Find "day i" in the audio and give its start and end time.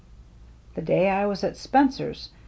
0.81-1.27